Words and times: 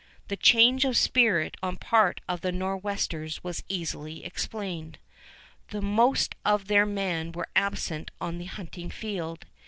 The 0.29 0.35
change 0.35 0.83
of 0.83 0.97
spirit 0.97 1.57
on 1.61 1.75
the 1.75 1.79
part 1.79 2.21
of 2.27 2.41
the 2.41 2.51
Nor'westers 2.51 3.43
was 3.43 3.63
easily 3.69 4.25
explained. 4.25 4.97
The 5.67 5.79
most 5.79 6.33
of 6.43 6.65
their 6.65 6.87
men 6.87 7.31
were 7.33 7.49
absent 7.55 8.09
on 8.19 8.39
the 8.39 8.45
hunting 8.45 8.89
field. 8.89 9.45